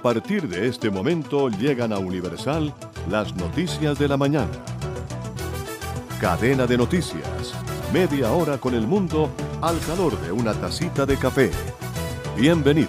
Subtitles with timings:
[0.00, 2.72] A partir de este momento llegan a Universal
[3.10, 4.50] las noticias de la mañana.
[6.18, 7.52] Cadena de noticias.
[7.92, 9.28] Media hora con el mundo
[9.60, 11.50] al calor de una tacita de café.
[12.34, 12.88] Bienvenido.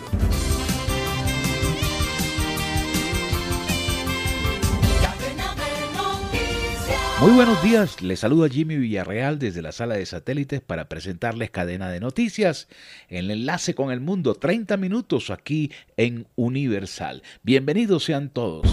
[7.22, 11.88] Muy buenos días, les saluda Jimmy Villarreal desde la sala de satélites para presentarles cadena
[11.88, 12.68] de noticias,
[13.10, 17.22] el enlace con el mundo, 30 minutos aquí en Universal.
[17.44, 18.66] Bienvenidos sean todos.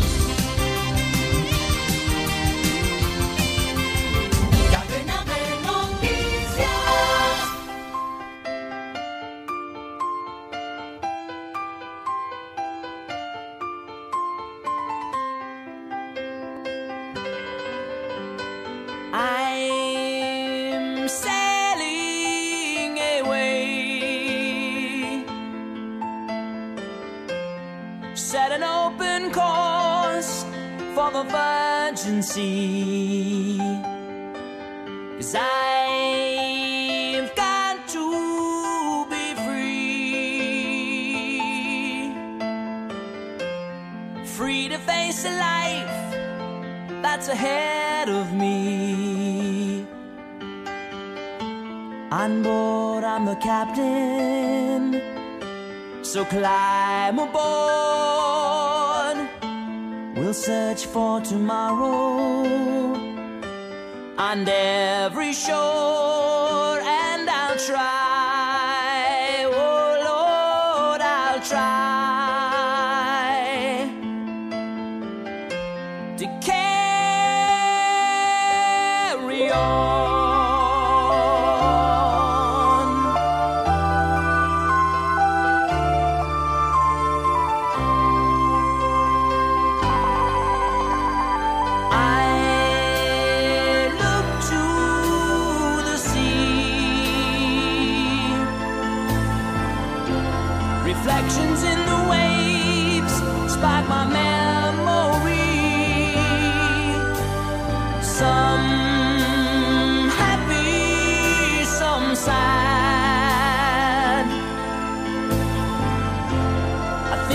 [48.38, 49.86] Me.
[52.10, 54.82] On board, I'm the captain.
[56.02, 58.08] So climb aboard.
[60.16, 62.78] We'll search for tomorrow
[64.18, 66.37] on every shore,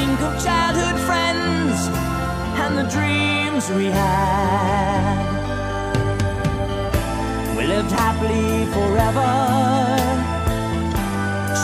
[0.05, 1.77] think of childhood friends
[2.61, 5.23] and the dreams we had.
[7.57, 9.31] We lived happily forever,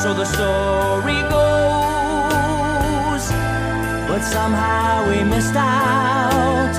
[0.01, 3.23] so the story goes.
[4.09, 6.75] But somehow we missed out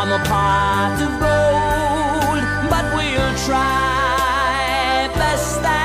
[0.00, 2.40] on the pot of gold.
[2.72, 5.83] But we'll try best that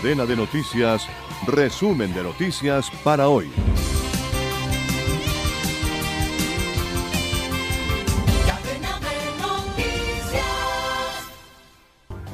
[0.00, 1.06] cadena de noticias,
[1.46, 3.50] resumen de noticias para hoy.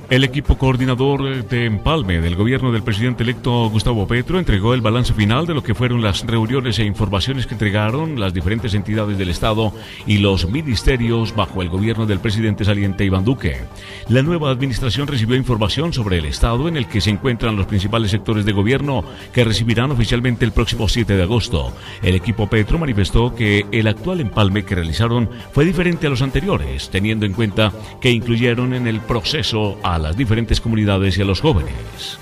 [0.08, 5.12] El equipo coordinador de empalme del gobierno del presidente electo Gustavo Petro entregó el balance
[5.12, 9.30] final de lo que fueron las reuniones e informaciones que entregaron las diferentes entidades del
[9.30, 9.72] Estado
[10.06, 13.62] y los ministerios bajo el gobierno del presidente saliente Iván Duque.
[14.08, 18.12] La nueva administración recibió información sobre el estado en el que se encuentran los principales
[18.12, 21.72] sectores de gobierno que recibirán oficialmente el próximo 7 de agosto.
[22.00, 26.90] El equipo Petro manifestó que el actual empalme que realizaron fue diferente a los anteriores,
[26.90, 31.24] teniendo en cuenta que incluyeron en el proceso a a las diferentes comunidades y a
[31.24, 32.18] los jóvenes.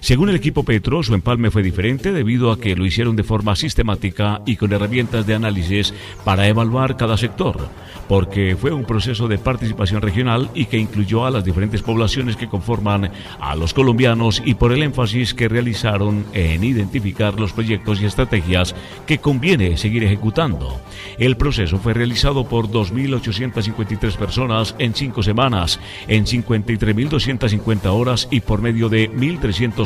[0.00, 3.56] Según el equipo Petro, su empalme fue diferente debido a que lo hicieron de forma
[3.56, 5.92] sistemática y con herramientas de análisis
[6.24, 7.68] para evaluar cada sector
[8.08, 12.48] porque fue un proceso de participación regional y que incluyó a las diferentes poblaciones que
[12.48, 18.06] conforman a los colombianos y por el énfasis que realizaron en identificar los proyectos y
[18.06, 18.74] estrategias
[19.06, 20.80] que conviene seguir ejecutando.
[21.18, 25.78] El proceso fue realizado por 2.853 personas en cinco semanas,
[26.08, 29.08] en 53.250 horas y por medio de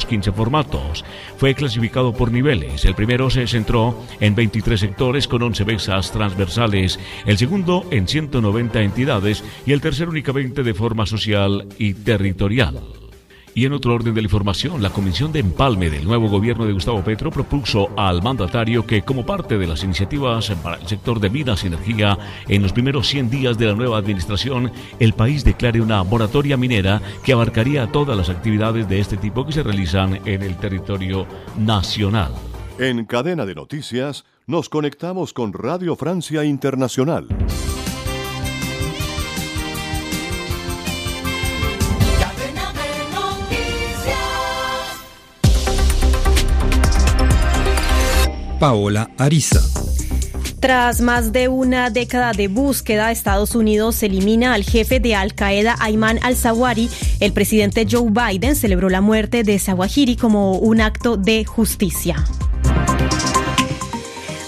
[0.07, 1.05] 1.315 formatos.
[1.37, 2.85] Fue clasificado por niveles.
[2.85, 8.83] El primero se centró en 23 sectores con 11 mesas transversales, el segundo en 190
[8.83, 13.02] entidades y el tercero únicamente de forma social y territorial.
[13.55, 16.73] Y en otro orden de la información, la Comisión de Empalme del nuevo gobierno de
[16.73, 21.29] Gustavo Petro propuso al mandatario que, como parte de las iniciativas para el sector de
[21.29, 22.19] minas y energía,
[22.49, 27.03] en los primeros 100 días de la nueva administración, el país declare una moratoria minera
[27.23, 31.27] que abarcaría todas las actividades de este tipo que se realizan en el territorio
[31.59, 32.33] nacional.
[32.79, 37.29] En cadena de noticias, nos conectamos con Radio Francia Internacional.
[48.63, 49.61] Paola Ariza.
[50.61, 55.75] Tras más de una década de búsqueda, Estados Unidos elimina al jefe de Al Qaeda,
[55.81, 56.89] Ayman al-Zawahiri.
[57.19, 62.25] El presidente Joe Biden celebró la muerte de Zawahiri como un acto de justicia.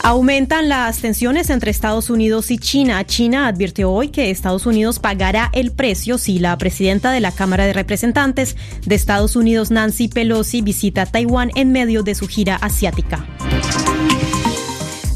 [0.05, 3.05] Aumentan las tensiones entre Estados Unidos y China.
[3.05, 7.67] China advirtió hoy que Estados Unidos pagará el precio si la presidenta de la Cámara
[7.67, 8.55] de Representantes
[8.87, 13.27] de Estados Unidos, Nancy Pelosi, visita Taiwán en medio de su gira asiática.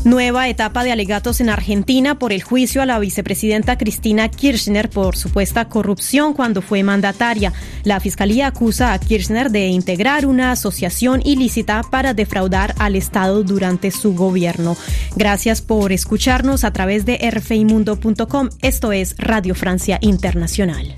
[0.09, 5.19] Nueva etapa de alegatos en Argentina por el juicio a la vicepresidenta Cristina Kirchner por
[5.19, 7.53] supuesta corrupción cuando fue mandataria.
[7.85, 13.91] La fiscalía acusa a Kirchner de integrar una asociación ilícita para defraudar al Estado durante
[13.91, 14.79] su gobierno.
[15.15, 18.49] Gracias por escucharnos a través de rfimundo.com.
[18.63, 20.95] Esto es Radio Francia Internacional.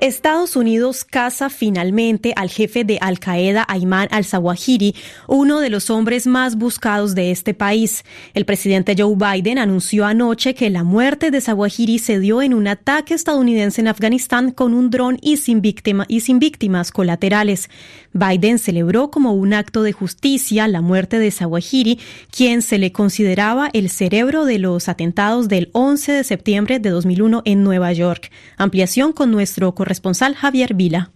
[0.00, 4.94] Estados Unidos casa finalmente al jefe de Al Qaeda, Ayman al-Zawahiri,
[5.28, 8.02] uno de los hombres más buscados de este país.
[8.32, 12.66] El presidente Joe Biden anunció anoche que la muerte de Zawahiri se dio en un
[12.66, 15.60] ataque estadounidense en Afganistán con un dron y sin,
[16.08, 17.68] y sin víctimas colaterales.
[18.12, 21.98] Biden celebró como un acto de justicia la muerte de Zawahiri,
[22.30, 27.42] quien se le consideraba el cerebro de los atentados del 11 de septiembre de 2001
[27.44, 28.30] en Nueva York.
[28.56, 31.10] Ampliación con nuestro corresponsal Javier Vila.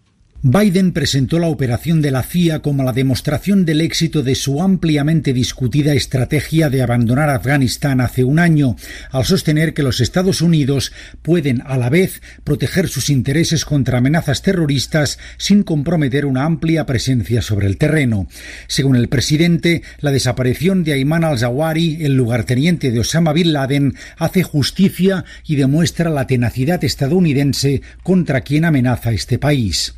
[0.47, 5.33] Biden presentó la operación de la CIA como la demostración del éxito de su ampliamente
[5.33, 8.77] discutida estrategia de abandonar Afganistán hace un año,
[9.11, 14.43] al sostener que los Estados Unidos pueden a la vez proteger sus intereses contra amenazas
[14.43, 18.29] terroristas sin comprometer una amplia presencia sobre el terreno.
[18.67, 24.43] Según el presidente, la desaparición de Ayman al-Zawahiri, el lugarteniente de Osama bin Laden, hace
[24.43, 29.95] justicia y demuestra la tenacidad estadounidense contra quien amenaza este país.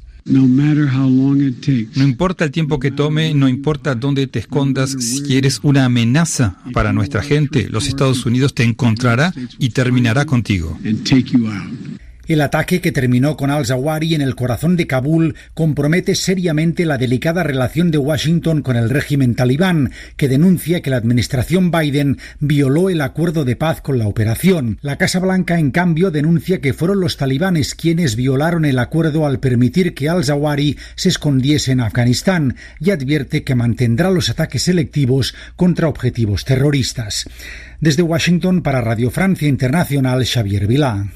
[1.94, 6.58] No importa el tiempo que tome, no importa dónde te escondas, si eres una amenaza
[6.72, 10.78] para nuestra gente, los Estados Unidos te encontrará y terminará contigo.
[12.28, 17.44] El ataque que terminó con al-Zawahiri en el corazón de Kabul compromete seriamente la delicada
[17.44, 23.00] relación de Washington con el régimen talibán, que denuncia que la administración Biden violó el
[23.00, 24.78] acuerdo de paz con la operación.
[24.82, 29.38] La Casa Blanca, en cambio, denuncia que fueron los talibanes quienes violaron el acuerdo al
[29.38, 35.88] permitir que al-Zawahiri se escondiese en Afganistán y advierte que mantendrá los ataques selectivos contra
[35.88, 37.28] objetivos terroristas.
[37.80, 41.06] Desde Washington para Radio Francia Internacional, Xavier Vilá.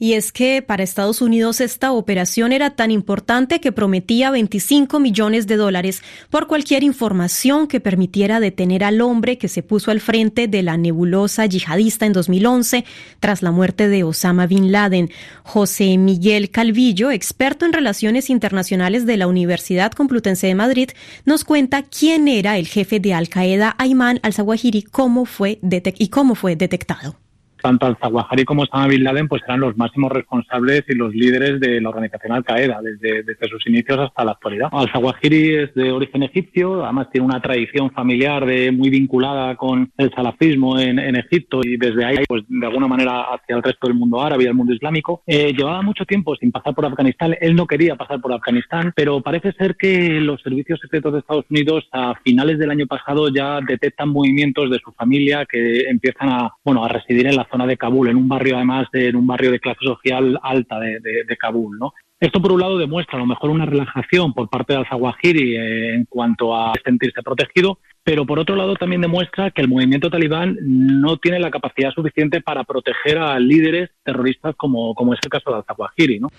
[0.00, 5.48] Y es que para Estados Unidos esta operación era tan importante que prometía 25 millones
[5.48, 10.46] de dólares por cualquier información que permitiera detener al hombre que se puso al frente
[10.46, 12.84] de la nebulosa yihadista en 2011
[13.18, 15.10] tras la muerte de Osama Bin Laden.
[15.42, 20.90] José Miguel Calvillo, experto en relaciones internacionales de la Universidad Complutense de Madrid,
[21.24, 25.58] nos cuenta quién era el jefe de Al Qaeda, Ayman al-Zawahiri, cómo fue
[25.98, 27.16] y cómo fue detectado
[27.58, 31.80] tanto al-Zawahiri como Osama Bin Laden pues eran los máximos responsables y los líderes de
[31.80, 34.68] la organización Al-Qaeda desde, sus inicios hasta la actualidad.
[34.72, 40.78] Al-Zawahiri es de origen egipcio, además tiene una tradición familiar muy vinculada con el salafismo
[40.78, 44.20] en, en, Egipto y desde ahí pues de alguna manera hacia el resto del mundo
[44.20, 45.22] árabe y el mundo islámico.
[45.26, 49.20] Eh, llevaba mucho tiempo sin pasar por Afganistán, él no quería pasar por Afganistán, pero
[49.20, 53.60] parece ser que los servicios secretos de Estados Unidos a finales del año pasado ya
[53.66, 57.76] detectan movimientos de su familia que empiezan a, bueno, a residir en la zona de
[57.76, 61.36] Kabul, en un barrio además, de, en un barrio de clase social alta de, de,
[61.36, 61.92] Kabul, ¿no?
[62.20, 65.94] Esto, por un lado, demuestra a lo mejor una relajación por parte de al-Zawahiri eh,
[65.94, 70.56] en cuanto a sentirse protegido, pero por otro lado también demuestra que el movimiento talibán
[70.62, 75.50] no tiene la capacidad suficiente para proteger a líderes terroristas como, como es el caso
[75.50, 76.30] de al-Zawahiri, ¿no?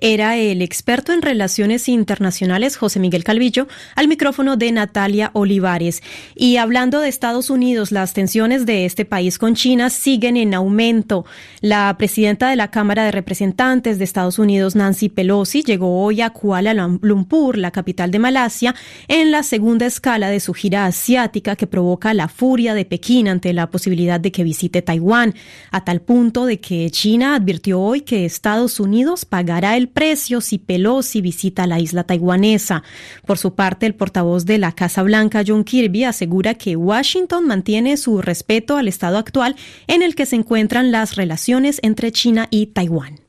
[0.00, 6.02] era el experto en relaciones internacionales José Miguel Calvillo al micrófono de Natalia Olivares.
[6.34, 11.24] Y hablando de Estados Unidos, las tensiones de este país con China siguen en aumento.
[11.60, 16.30] La presidenta de la Cámara de Representantes de Estados Unidos, Nancy Pelosi, llegó hoy a
[16.30, 18.74] Kuala Lumpur, la capital de Malasia,
[19.08, 20.86] en la segunda escala de su gira
[21.56, 25.34] que provoca la furia de Pekín ante la posibilidad de que visite Taiwán,
[25.70, 30.58] a tal punto de que China advirtió hoy que Estados Unidos pagará el precios y
[30.58, 32.82] Pelosi visita la isla taiwanesa.
[33.26, 37.96] Por su parte, el portavoz de la Casa Blanca, John Kirby, asegura que Washington mantiene
[37.96, 39.54] su respeto al estado actual
[39.86, 43.23] en el que se encuentran las relaciones entre China y Taiwán.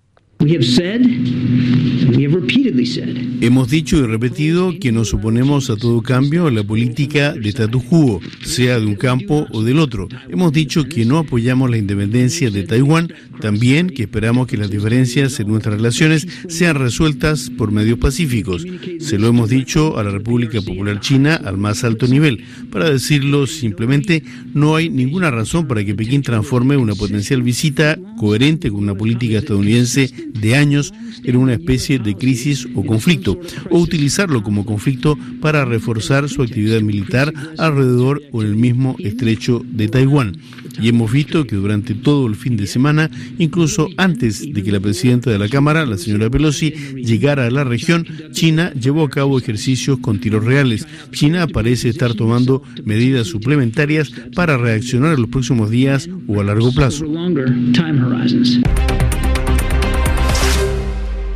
[3.42, 7.84] Hemos dicho y repetido que nos oponemos a todo cambio a la política de status
[7.84, 10.08] quo, sea de un campo o del otro.
[10.30, 15.40] Hemos dicho que no apoyamos la independencia de Taiwán, también que esperamos que las diferencias
[15.40, 18.66] en nuestras relaciones sean resueltas por medios pacíficos.
[19.00, 22.44] Se lo hemos dicho a la República Popular China al más alto nivel.
[22.72, 24.24] Para decirlo simplemente,
[24.54, 29.40] no hay ninguna razón para que Pekín transforme una potencial visita coherente con una política
[29.40, 33.40] estadounidense de años en una especie de crisis o conflicto,
[33.70, 39.64] o utilizarlo como conflicto para reforzar su actividad militar alrededor o en el mismo estrecho
[39.66, 40.38] de Taiwán.
[40.82, 44.80] Y hemos visto que durante todo el fin de semana, incluso antes de que la
[44.80, 49.40] presidenta de la Cámara, la señora Pelosi, llegara a la región, China llevó a cabo
[49.40, 50.88] ejercicios con tiros reales.
[51.12, 56.72] China parece estar tomando medidas suplementarias para reaccionar en los próximos días o a largo
[56.74, 57.06] plazo.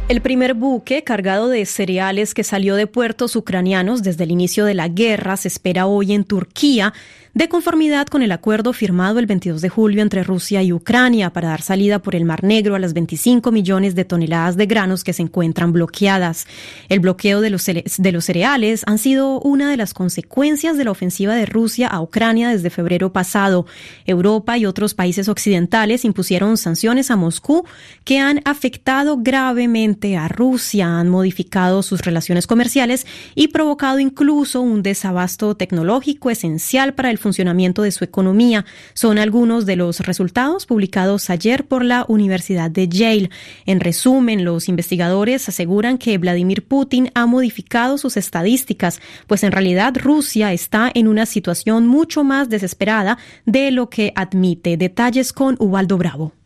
[0.09, 4.73] El primer buque cargado de cereales que salió de puertos ucranianos desde el inicio de
[4.73, 6.93] la guerra se espera hoy en Turquía
[7.35, 11.49] de conformidad con el acuerdo firmado el 22 de julio entre Rusia y Ucrania para
[11.49, 15.13] dar salida por el Mar Negro a las 25 millones de toneladas de granos que
[15.13, 16.47] se encuentran bloqueadas.
[16.89, 21.45] El bloqueo de los, cereales han sido una de las consecuencias de la ofensiva de
[21.45, 23.67] Rusia a Ucrania desde febrero pasado.
[24.05, 27.63] Europa y otros países occidentales impusieron sanciones a Moscú
[28.05, 34.81] que han afectado gravemente a Rusia, han modificado sus relaciones comerciales y provocado incluso un
[34.81, 38.65] desabasto tecnológico esencial para el funcionamiento de su economía.
[38.93, 43.29] Son algunos de los resultados publicados ayer por la Universidad de Yale.
[43.65, 49.93] En resumen, los investigadores aseguran que Vladimir Putin ha modificado sus estadísticas, pues en realidad
[49.95, 54.77] Rusia está en una situación mucho más desesperada de lo que admite.
[54.77, 56.38] Detalles con Ubaldo Bravo.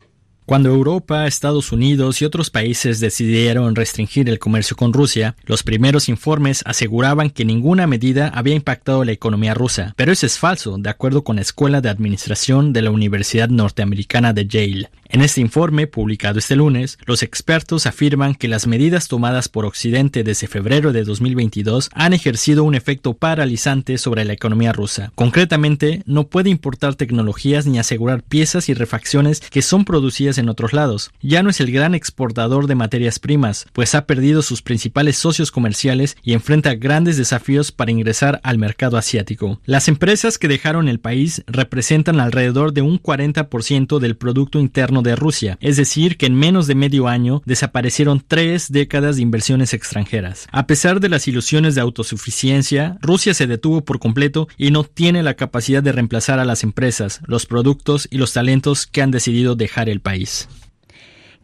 [0.46, 6.10] Cuando Europa, Estados Unidos y otros países decidieron restringir el comercio con Rusia, los primeros
[6.10, 10.90] informes aseguraban que ninguna medida había impactado la economía rusa, pero eso es falso, de
[10.90, 14.90] acuerdo con la Escuela de Administración de la Universidad Norteamericana de Yale.
[15.08, 20.24] En este informe, publicado este lunes, los expertos afirman que las medidas tomadas por Occidente
[20.24, 25.12] desde febrero de 2022 han ejercido un efecto paralizante sobre la economía rusa.
[25.14, 30.74] Concretamente, no puede importar tecnologías ni asegurar piezas y refacciones que son producidas en otros
[30.74, 31.12] lados.
[31.22, 35.52] Ya no es el gran exportador de materias primas, pues ha perdido sus principales socios
[35.52, 39.60] comerciales y enfrenta grandes desafíos para ingresar al mercado asiático.
[39.66, 45.16] Las empresas que dejaron el país representan alrededor de un 40% del Producto Interno de
[45.16, 50.48] Rusia, es decir, que en menos de medio año desaparecieron tres décadas de inversiones extranjeras.
[50.52, 55.24] A pesar de las ilusiones de autosuficiencia, Rusia se detuvo por completo y no tiene
[55.24, 59.56] la capacidad de reemplazar a las empresas, los productos y los talentos que han decidido
[59.56, 60.23] dejar el país.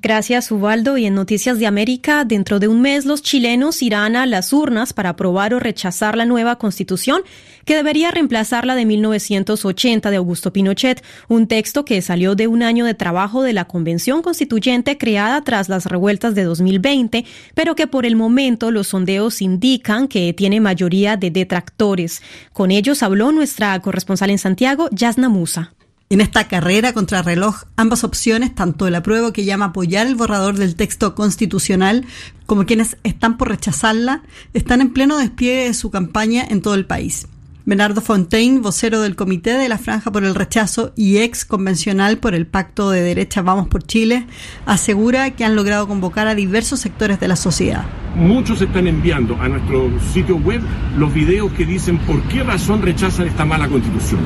[0.01, 0.97] Gracias, Ubaldo.
[0.97, 4.93] Y en Noticias de América, dentro de un mes los chilenos irán a las urnas
[4.93, 7.21] para aprobar o rechazar la nueva constitución
[7.65, 12.63] que debería reemplazar la de 1980 de Augusto Pinochet, un texto que salió de un
[12.63, 17.85] año de trabajo de la Convención Constituyente creada tras las revueltas de 2020, pero que
[17.85, 22.21] por el momento los sondeos indican que tiene mayoría de detractores.
[22.53, 25.73] Con ellos habló nuestra corresponsal en Santiago, Yasna Musa.
[26.11, 30.57] En esta carrera contra reloj, ambas opciones, tanto el apruebo que llama apoyar el borrador
[30.57, 32.03] del texto constitucional
[32.47, 34.23] como quienes están por rechazarla,
[34.55, 37.27] están en pleno despliegue de su campaña en todo el país.
[37.69, 42.33] Bernardo Fontaine, vocero del Comité de la Franja por el Rechazo y ex convencional por
[42.33, 44.25] el Pacto de Derecha Vamos por Chile,
[44.65, 47.85] asegura que han logrado convocar a diversos sectores de la sociedad.
[48.15, 50.63] Muchos están enviando a nuestro sitio web
[50.97, 54.21] los videos que dicen por qué razón rechazan esta mala constitución.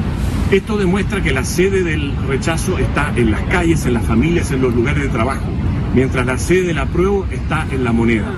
[0.49, 4.61] Esto demuestra que la sede del rechazo está en las calles, en las familias, en
[4.61, 5.43] los lugares de trabajo,
[5.93, 8.31] mientras la sede del apruebo está en la moneda.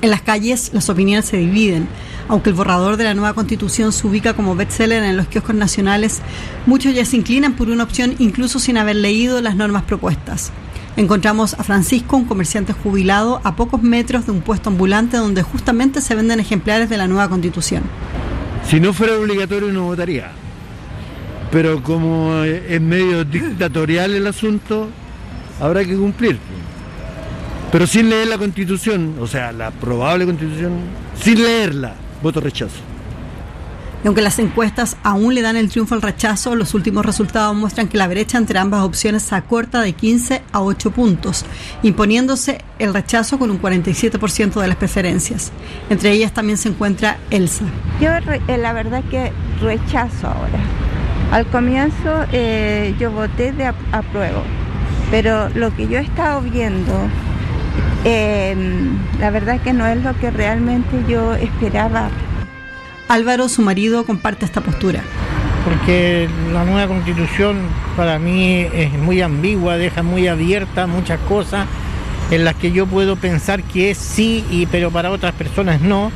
[0.00, 1.88] En las calles las opiniones se dividen.
[2.28, 6.20] Aunque el borrador de la nueva constitución se ubica como bestseller en los kioscos nacionales,
[6.66, 10.52] muchos ya se inclinan por una opción incluso sin haber leído las normas propuestas.
[10.96, 16.02] Encontramos a Francisco, un comerciante jubilado, a pocos metros de un puesto ambulante donde justamente
[16.02, 17.84] se venden ejemplares de la nueva constitución.
[18.68, 20.30] Si no fuera obligatorio no votaría,
[21.50, 24.88] pero como es medio dictatorial el asunto,
[25.60, 26.38] habrá que cumplir.
[27.72, 30.72] Pero sin leer la constitución, o sea, la probable constitución,
[31.22, 32.80] sin leerla, voto rechazo.
[34.04, 37.88] Y aunque las encuestas aún le dan el triunfo al rechazo, los últimos resultados muestran
[37.88, 41.44] que la brecha entre ambas opciones se acorta de 15 a 8 puntos,
[41.82, 45.50] imponiéndose el rechazo con un 47% de las preferencias.
[45.90, 47.64] Entre ellas también se encuentra Elsa.
[48.00, 50.60] Yo eh, la verdad que rechazo ahora.
[51.32, 54.42] Al comienzo eh, yo voté de apruebo,
[55.10, 56.92] pero lo que yo he estado viendo
[58.04, 58.56] eh,
[59.20, 62.10] la verdad que no es lo que realmente yo esperaba.
[63.08, 65.02] Álvaro, su marido, comparte esta postura.
[65.64, 67.58] Porque la nueva constitución
[67.96, 71.66] para mí es muy ambigua, deja muy abierta muchas cosas
[72.30, 76.12] en las que yo puedo pensar que es sí, y, pero para otras personas no.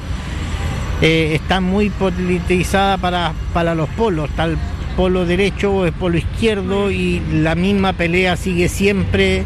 [1.01, 4.57] Eh, está muy politizada para, para los polos, tal
[4.97, 9.45] polo derecho o el polo izquierdo y la misma pelea sigue siempre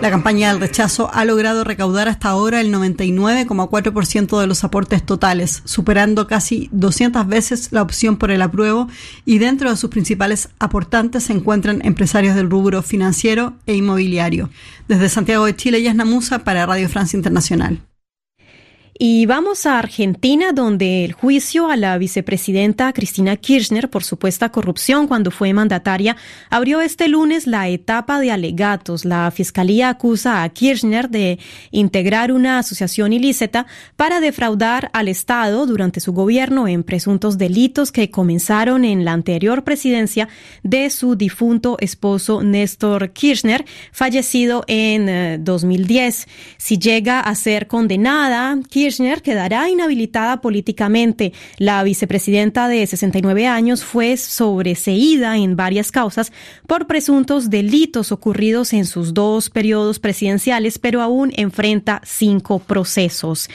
[0.00, 5.62] la campaña del rechazo ha logrado recaudar hasta ahora el 99,4% de los aportes totales,
[5.66, 8.88] superando casi 200 veces la opción por el apruebo
[9.26, 14.48] y dentro de sus principales aportantes se encuentran empresarios del rubro financiero e inmobiliario.
[14.88, 17.82] Desde Santiago de Chile, Yasna Musa para Radio Francia Internacional.
[19.02, 25.08] Y vamos a Argentina, donde el juicio a la vicepresidenta Cristina Kirchner por supuesta corrupción
[25.08, 26.18] cuando fue mandataria
[26.50, 29.06] abrió este lunes la etapa de alegatos.
[29.06, 31.38] La fiscalía acusa a Kirchner de
[31.70, 38.10] integrar una asociación ilícita para defraudar al Estado durante su gobierno en presuntos delitos que
[38.10, 40.28] comenzaron en la anterior presidencia
[40.62, 46.24] de su difunto esposo Néstor Kirchner, fallecido en 2010.
[46.26, 48.89] Eh, si llega a ser condenada, Kirchner
[49.22, 51.32] Quedará inhabilitada políticamente.
[51.58, 56.32] La vicepresidenta de 69 años fue sobreseída en varias causas
[56.66, 63.48] por presuntos delitos ocurridos en sus dos periodos presidenciales, pero aún enfrenta cinco procesos.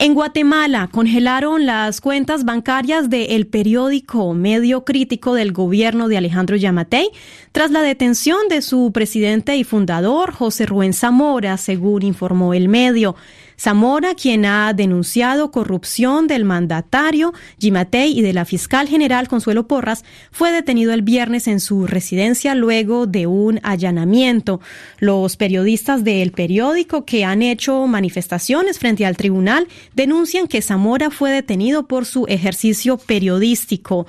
[0.00, 7.10] En Guatemala congelaron las cuentas bancarias del periódico medio crítico del gobierno de Alejandro Yamatei
[7.50, 13.16] tras la detención de su presidente y fundador José Rubén Zamora, según informó el medio.
[13.60, 20.04] Zamora, quien ha denunciado corrupción del mandatario Gimatei y de la fiscal general Consuelo Porras,
[20.30, 24.60] fue detenido el viernes en su residencia luego de un allanamiento.
[25.00, 31.32] Los periodistas del periódico que han hecho manifestaciones frente al tribunal denuncian que Zamora fue
[31.32, 34.06] detenido por su ejercicio periodístico.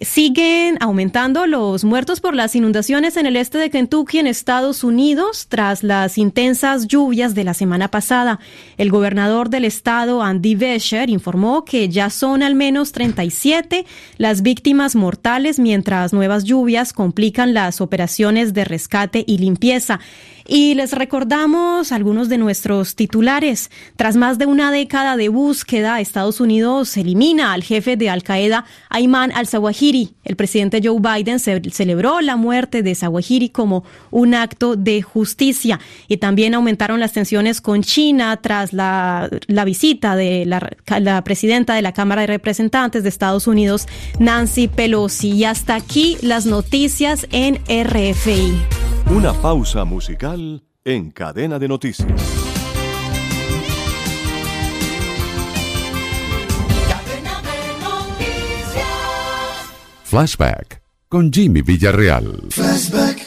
[0.00, 5.46] Siguen aumentando los muertos por las inundaciones en el este de Kentucky, en Estados Unidos,
[5.48, 8.40] tras las intensas lluvias de la semana pasada.
[8.76, 13.86] El gobernador del estado, Andy Besher, informó que ya son al menos 37
[14.18, 20.00] las víctimas mortales, mientras nuevas lluvias complican las operaciones de rescate y limpieza.
[20.46, 23.70] Y les recordamos algunos de nuestros titulares.
[23.96, 28.66] Tras más de una década de búsqueda, Estados Unidos elimina al jefe de Al Qaeda,
[28.90, 30.14] Ayman al-Zawahiri.
[30.22, 35.80] El presidente Joe Biden celebró la muerte de Zawahiri como un acto de justicia.
[36.08, 39.30] Y también aumentaron las tensiones con China tras la,
[39.64, 45.30] visita de la, la presidenta de la Cámara de Representantes de Estados Unidos, Nancy Pelosi.
[45.30, 48.83] Y hasta aquí las noticias en RFI.
[49.14, 52.20] Una pausa musical en Cadena de Noticias.
[60.02, 62.48] Flashback con Jimmy Villarreal.
[62.50, 63.23] Flashback.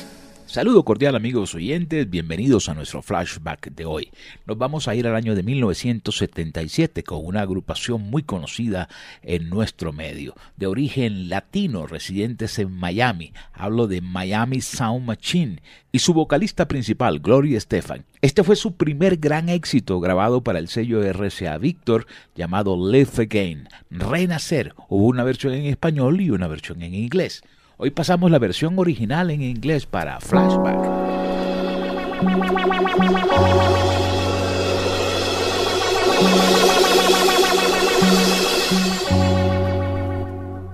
[0.58, 4.10] Saludo cordial amigos oyentes, bienvenidos a nuestro flashback de hoy.
[4.48, 8.89] Nos vamos a ir al año de 1977 con una agrupación muy conocida
[9.22, 13.34] en nuestro medio, de origen latino, residentes en Miami.
[13.54, 18.06] Hablo de Miami Sound Machine y su vocalista principal, Gloria Estefan.
[18.24, 23.70] Este fue su primer gran éxito grabado para el sello RCA Victor llamado Live Again,
[23.91, 24.74] Renacer.
[24.89, 27.43] Hubo una versión en español y una versión en inglés.
[27.80, 30.80] Hoy pasamos la versión original en inglés para Flashback.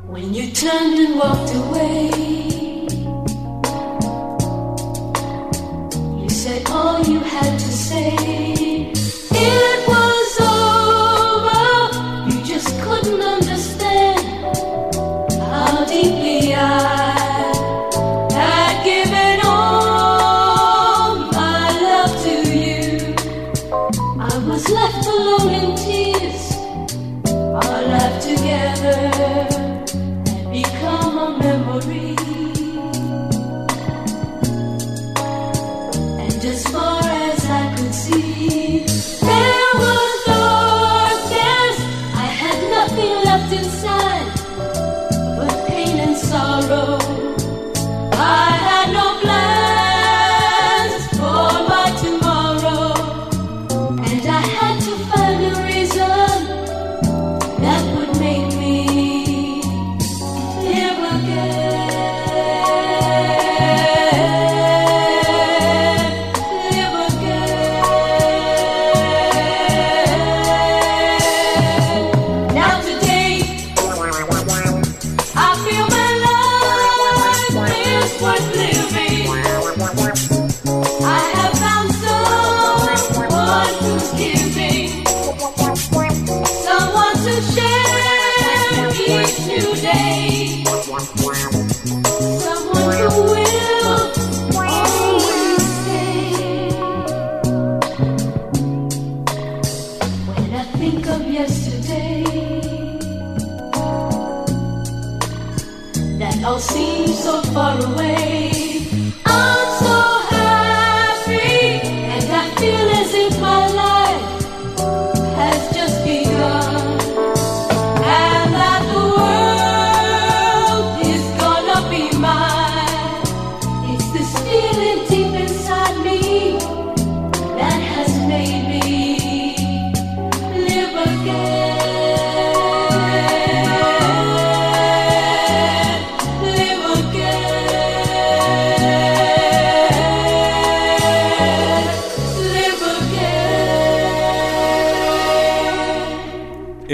[0.08, 2.13] When you turned and walked away,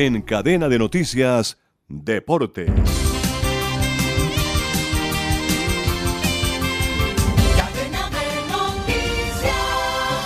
[0.02, 1.58] En Cadena de Noticias,
[1.90, 2.72] Deportes.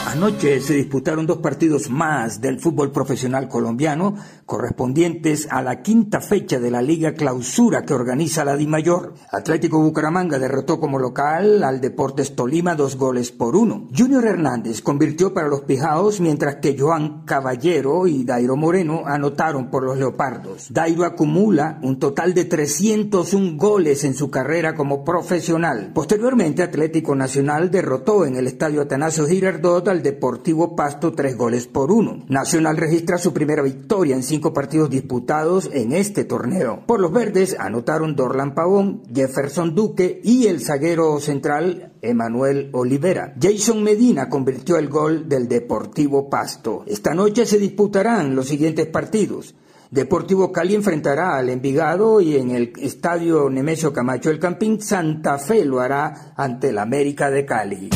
[0.06, 4.16] Anoche se disputaron dos partidos más del fútbol profesional colombiano
[4.54, 9.16] correspondientes a la quinta fecha de la Liga Clausura que organiza la DIMAYOR.
[9.32, 13.88] Atlético Bucaramanga derrotó como local al Deportes Tolima dos goles por uno.
[13.98, 19.82] Junior Hernández convirtió para los Pijaos mientras que Joan Caballero y Dairo Moreno anotaron por
[19.82, 20.68] los Leopardos.
[20.70, 25.94] Dairo acumula un total de 301 goles en su carrera como profesional.
[25.96, 31.92] Posteriormente Atlético Nacional derrotó en el Estadio Atanasio Girardot al Deportivo Pasto tres goles por
[31.92, 32.24] uno.
[32.28, 36.84] Nacional registra su primera victoria en cinco partidos disputados en este torneo.
[36.86, 43.36] Por los verdes anotaron Dorlan Pavón, Jefferson Duque y el zaguero central Emanuel Olivera.
[43.42, 46.84] Jason Medina convirtió el gol del Deportivo Pasto.
[46.88, 49.56] Esta noche se disputarán los siguientes partidos.
[49.94, 55.64] Deportivo Cali enfrentará al Envigado y en el estadio Nemesio Camacho El Campín Santa Fe
[55.66, 57.90] lo hará ante el América de Cali.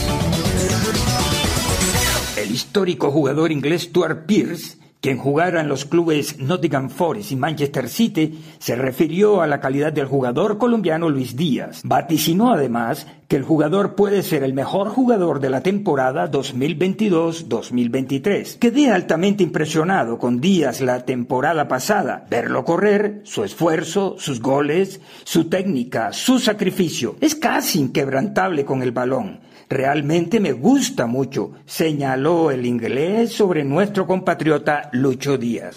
[2.37, 7.87] El histórico jugador inglés Stuart Pearce, quien jugara en los clubes Nottingham Forest y Manchester
[7.87, 11.81] City, se refirió a la calidad del jugador colombiano Luis Díaz.
[11.83, 18.57] Vaticinó además que el jugador puede ser el mejor jugador de la temporada 2022-2023.
[18.57, 22.25] Quedé altamente impresionado con Díaz la temporada pasada.
[22.29, 27.17] Verlo correr, su esfuerzo, sus goles, su técnica, su sacrificio.
[27.21, 34.07] Es casi inquebrantable con el balón Realmente me gusta mucho, señaló el inglés sobre nuestro
[34.07, 35.75] compatriota Lucho Díaz.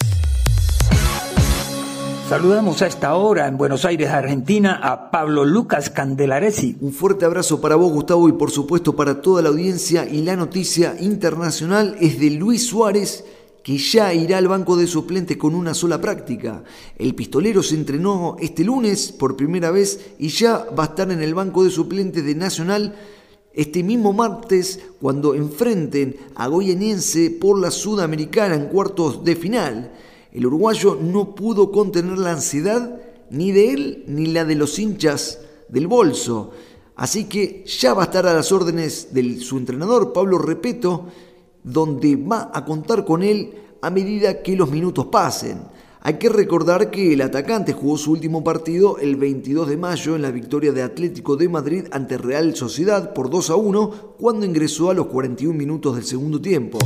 [2.28, 6.76] Saludamos a esta hora en Buenos Aires, Argentina, a Pablo Lucas Candelaresi.
[6.80, 10.08] Un fuerte abrazo para vos, Gustavo, y por supuesto para toda la audiencia.
[10.08, 13.24] Y la noticia internacional es de Luis Suárez,
[13.64, 16.62] que ya irá al banco de suplentes con una sola práctica.
[16.96, 21.22] El pistolero se entrenó este lunes por primera vez y ya va a estar en
[21.22, 22.94] el banco de suplentes de Nacional
[23.52, 29.92] este mismo martes cuando enfrenten a Goyaniense por la Sudamericana en cuartos de final.
[30.32, 35.40] El uruguayo no pudo contener la ansiedad ni de él ni la de los hinchas
[35.68, 36.52] del bolso.
[36.96, 41.06] Así que ya va a estar a las órdenes de su entrenador, Pablo Repeto,
[41.62, 45.62] donde va a contar con él a medida que los minutos pasen.
[46.02, 50.22] Hay que recordar que el atacante jugó su último partido el 22 de mayo en
[50.22, 54.88] la victoria de Atlético de Madrid ante Real Sociedad por 2 a 1 cuando ingresó
[54.88, 56.78] a los 41 minutos del segundo tiempo.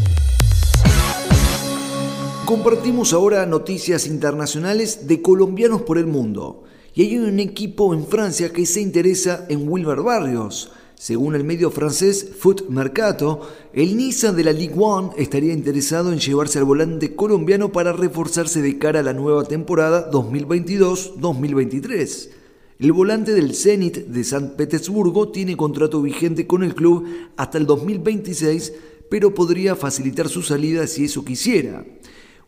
[2.45, 6.65] Compartimos ahora noticias internacionales de colombianos por el mundo.
[6.93, 10.73] Y hay un equipo en Francia que se interesa en Wilmer Barrios.
[11.05, 13.43] Según el medio francés Foot Mercato,
[13.75, 18.63] el Niza de la Ligue 1 estaría interesado en llevarse al volante colombiano para reforzarse
[18.63, 22.31] de cara a la nueva temporada 2022-2023.
[22.79, 27.67] El volante del Zenit de San Petersburgo tiene contrato vigente con el club hasta el
[27.67, 28.73] 2026,
[29.11, 31.85] pero podría facilitar su salida si eso quisiera.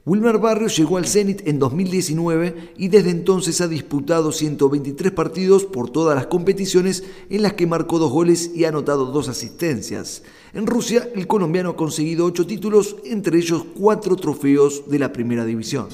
[0.06, 5.90] Wilmer Barrios llegó al Zenit en 2019 y desde entonces ha disputado 123 partidos por
[5.90, 10.22] todas las competiciones en las que marcó dos goles y ha anotado dos asistencias.
[10.54, 15.44] En Rusia, el colombiano ha conseguido ocho títulos, entre ellos cuatro trofeos de la primera
[15.44, 15.88] división.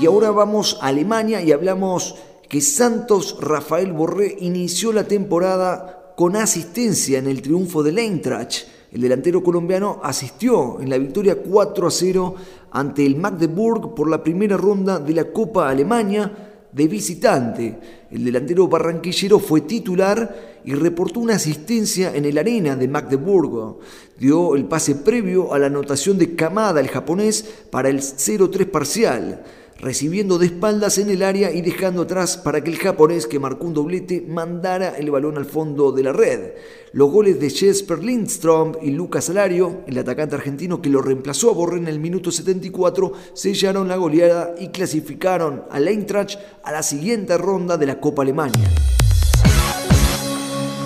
[0.00, 2.14] Y ahora vamos a Alemania y hablamos
[2.48, 9.00] que Santos Rafael Borré inició la temporada con asistencia en el triunfo del Eintracht el
[9.02, 12.34] delantero colombiano asistió en la victoria 4 a 0
[12.70, 17.78] ante el Magdeburg por la primera ronda de la Copa Alemania de visitante.
[18.10, 23.80] El delantero barranquillero fue titular y reportó una asistencia en el arena de Magdeburgo.
[24.18, 29.44] Dio el pase previo a la anotación de Kamada, el japonés, para el 0-3 parcial
[29.78, 33.66] recibiendo de espaldas en el área y dejando atrás para que el japonés que marcó
[33.66, 36.52] un doblete mandara el balón al fondo de la red.
[36.92, 41.54] Los goles de Jesper Lindström y Lucas Salario, el atacante argentino que lo reemplazó a
[41.54, 47.36] Borré en el minuto 74, sellaron la goleada y clasificaron al Eintracht a la siguiente
[47.38, 48.70] ronda de la Copa Alemania.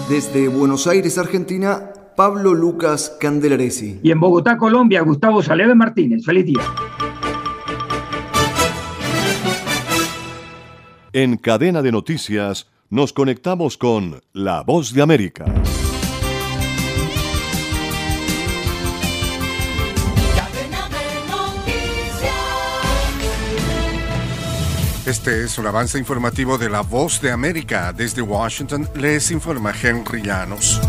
[0.09, 4.01] Desde Buenos Aires, Argentina, Pablo Lucas Candelaresi.
[4.03, 6.25] Y en Bogotá, Colombia, Gustavo Saleve Martínez.
[6.25, 6.61] Feliz día.
[11.15, 15.45] En cadena de noticias nos conectamos con La Voz de América.
[25.05, 27.93] Este es un avance informativo de La Voz de América.
[27.93, 30.81] Desde Washington les informa Henry Llanos.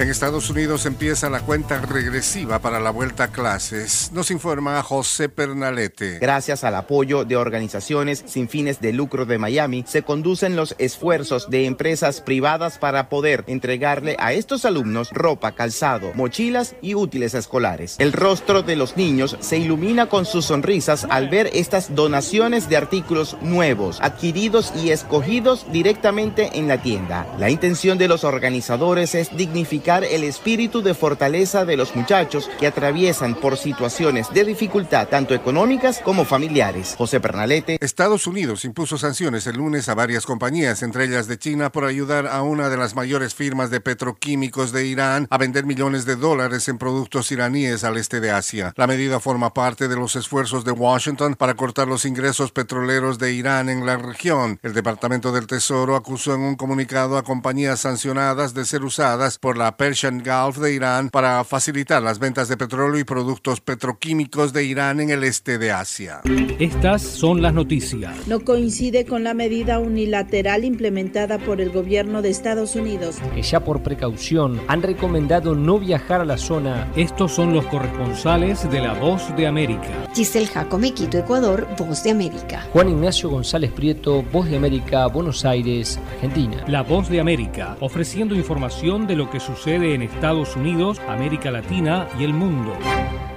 [0.00, 5.28] En Estados Unidos empieza la cuenta regresiva para la vuelta a clases, nos informa José
[5.28, 6.18] Pernalete.
[6.20, 11.50] Gracias al apoyo de organizaciones sin fines de lucro de Miami, se conducen los esfuerzos
[11.50, 17.96] de empresas privadas para poder entregarle a estos alumnos ropa, calzado, mochilas y útiles escolares.
[17.98, 22.78] El rostro de los niños se ilumina con sus sonrisas al ver estas donaciones de
[22.78, 27.26] artículos nuevos, adquiridos y escogidos directamente en la tienda.
[27.38, 32.68] La intención de los organizadores es dignificar el espíritu de fortaleza de los muchachos que
[32.68, 36.94] atraviesan por situaciones de dificultad tanto económicas como familiares.
[36.96, 37.76] José Pernalete.
[37.80, 42.28] Estados Unidos impuso sanciones el lunes a varias compañías, entre ellas de China, por ayudar
[42.28, 46.68] a una de las mayores firmas de petroquímicos de Irán a vender millones de dólares
[46.68, 48.72] en productos iraníes al este de Asia.
[48.76, 53.32] La medida forma parte de los esfuerzos de Washington para cortar los ingresos petroleros de
[53.32, 54.60] Irán en la región.
[54.62, 59.56] El Departamento del Tesoro acusó en un comunicado a compañías sancionadas de ser usadas por
[59.56, 64.64] la Persian Gulf de Irán para facilitar las ventas de petróleo y productos petroquímicos de
[64.64, 66.20] Irán en el este de Asia.
[66.58, 68.28] Estas son las noticias.
[68.28, 73.16] No coincide con la medida unilateral implementada por el gobierno de Estados Unidos.
[73.34, 76.92] Que ya por precaución han recomendado no viajar a la zona.
[76.94, 79.88] Estos son los corresponsales de La Voz de América.
[80.14, 82.68] Giselle Jacome, Quito, Ecuador, Voz de América.
[82.74, 86.64] Juan Ignacio González Prieto, Voz de América, Buenos Aires, Argentina.
[86.66, 91.50] La Voz de América, ofreciendo información de lo que sucede sede en Estados Unidos, América
[91.50, 92.76] Latina y el mundo.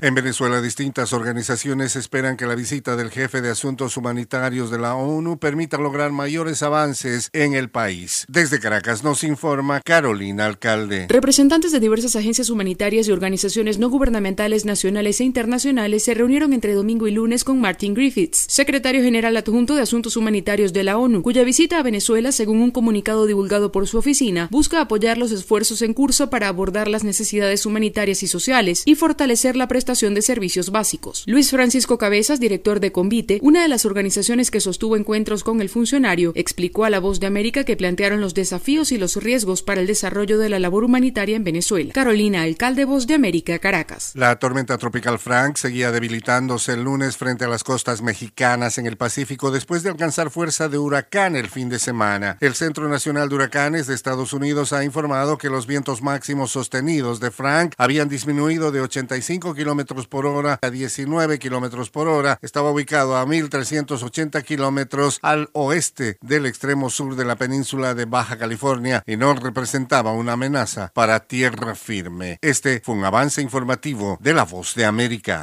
[0.01, 4.95] En Venezuela, distintas organizaciones esperan que la visita del jefe de asuntos humanitarios de la
[4.95, 8.25] ONU permita lograr mayores avances en el país.
[8.27, 11.07] Desde Caracas nos informa Carolina Alcalde.
[11.07, 16.73] Representantes de diversas agencias humanitarias y organizaciones no gubernamentales nacionales e internacionales se reunieron entre
[16.73, 21.23] domingo y lunes con Martin Griffiths, secretario general adjunto de Asuntos Humanitarios de la ONU,
[21.23, 25.81] cuya visita a Venezuela, según un comunicado divulgado por su oficina, busca apoyar los esfuerzos
[25.81, 30.69] en curso para abordar las necesidades humanitarias y sociales y fortalecer la prestación de servicios
[30.69, 31.23] básicos.
[31.26, 35.69] Luis Francisco Cabezas, director de Convite, una de las organizaciones que sostuvo encuentros con el
[35.69, 39.82] funcionario, explicó a La Voz de América que plantearon los desafíos y los riesgos para
[39.82, 41.93] el desarrollo de la labor humanitaria en Venezuela.
[41.93, 44.12] Carolina, alcalde Voz de América, Caracas.
[44.13, 48.97] La tormenta tropical Frank seguía debilitándose el lunes frente a las costas mexicanas en el
[48.97, 52.38] Pacífico después de alcanzar fuerza de huracán el fin de semana.
[52.39, 57.20] El Centro Nacional de Huracanes de Estados Unidos ha informado que los vientos máximos sostenidos
[57.20, 62.38] de Frank habían disminuido de 85 kilómetros por hora a 19 kilómetros por hora.
[62.42, 68.38] Estaba ubicado a 1380 kilómetros al oeste del extremo sur de la península de Baja
[68.38, 72.38] California y no representaba una amenaza para tierra firme.
[72.42, 75.42] Este fue un avance informativo de La Voz de América.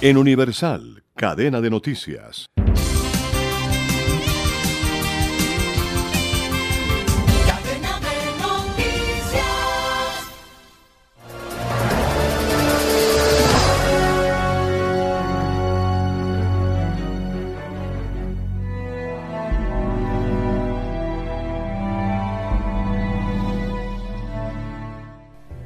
[0.00, 2.48] En Universal, cadena de noticias.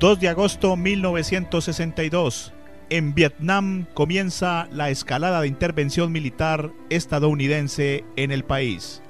[0.00, 2.54] ...2 de agosto 1962...
[2.88, 9.00] En Vietnam comienza la escalada de intervención militar estadounidense en el país.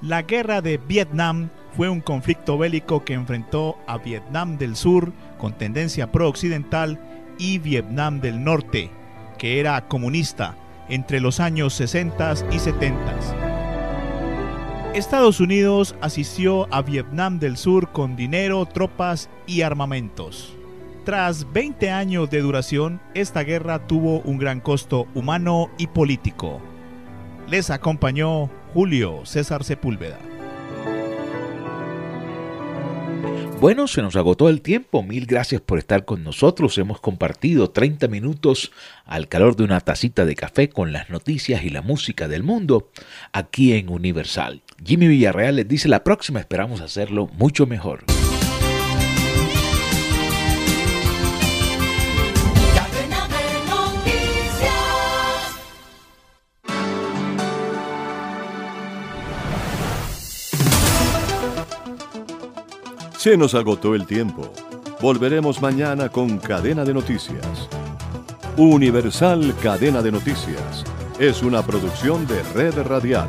[0.00, 5.58] La guerra de Vietnam fue un conflicto bélico que enfrentó a Vietnam del Sur, con
[5.58, 6.98] tendencia pro-occidental,
[7.38, 8.90] y Vietnam del Norte,
[9.36, 10.56] que era comunista,
[10.88, 13.49] entre los años 60 y 70.
[14.94, 20.52] Estados Unidos asistió a Vietnam del Sur con dinero, tropas y armamentos.
[21.04, 26.60] Tras 20 años de duración, esta guerra tuvo un gran costo humano y político.
[27.48, 30.18] Les acompañó Julio César Sepúlveda.
[33.60, 35.02] Bueno, se nos agotó el tiempo.
[35.02, 36.78] Mil gracias por estar con nosotros.
[36.78, 38.72] Hemos compartido 30 minutos
[39.04, 42.90] al calor de una tacita de café con las noticias y la música del mundo
[43.32, 44.62] aquí en Universal.
[44.84, 48.04] Jimmy Villarreal les dice la próxima esperamos hacerlo mucho mejor.
[63.18, 64.50] Se nos agotó el tiempo.
[65.02, 67.68] Volveremos mañana con Cadena de Noticias.
[68.56, 70.84] Universal Cadena de Noticias
[71.18, 73.28] es una producción de Red Radial.